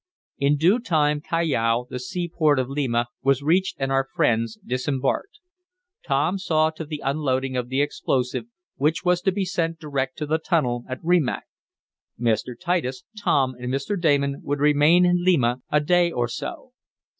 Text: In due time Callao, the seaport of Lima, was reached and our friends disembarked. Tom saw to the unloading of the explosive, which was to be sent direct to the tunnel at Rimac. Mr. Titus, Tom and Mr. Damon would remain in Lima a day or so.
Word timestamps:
In 0.39 0.57
due 0.57 0.79
time 0.79 1.21
Callao, 1.21 1.85
the 1.91 1.99
seaport 1.99 2.57
of 2.57 2.69
Lima, 2.71 3.05
was 3.21 3.43
reached 3.43 3.75
and 3.79 3.91
our 3.91 4.07
friends 4.15 4.57
disembarked. 4.65 5.39
Tom 6.03 6.39
saw 6.39 6.71
to 6.71 6.85
the 6.85 7.03
unloading 7.05 7.55
of 7.55 7.69
the 7.69 7.83
explosive, 7.83 8.45
which 8.77 9.05
was 9.05 9.21
to 9.21 9.31
be 9.31 9.45
sent 9.45 9.77
direct 9.77 10.17
to 10.17 10.25
the 10.25 10.39
tunnel 10.39 10.85
at 10.89 10.97
Rimac. 11.03 11.43
Mr. 12.19 12.59
Titus, 12.59 13.03
Tom 13.15 13.53
and 13.59 13.71
Mr. 13.71 13.95
Damon 13.95 14.41
would 14.43 14.57
remain 14.57 15.05
in 15.05 15.23
Lima 15.23 15.61
a 15.69 15.79
day 15.79 16.09
or 16.11 16.27
so. 16.27 16.71